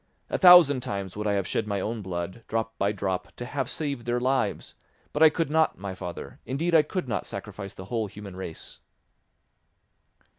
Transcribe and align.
A 0.31 0.37
thousand 0.39 0.79
times 0.81 1.15
would 1.15 1.27
I 1.27 1.33
have 1.33 1.45
shed 1.45 1.67
my 1.67 1.79
own 1.79 2.01
blood, 2.01 2.43
drop 2.47 2.75
by 2.79 2.91
drop, 2.91 3.31
to 3.35 3.45
have 3.45 3.69
saved 3.69 4.07
their 4.07 4.19
lives; 4.19 4.73
but 5.13 5.21
I 5.21 5.29
could 5.29 5.51
not, 5.51 5.77
my 5.77 5.93
father, 5.93 6.39
indeed 6.43 6.73
I 6.73 6.81
could 6.81 7.07
not 7.07 7.27
sacrifice 7.27 7.75
the 7.75 7.85
whole 7.85 8.07
human 8.07 8.35
race." 8.35 8.79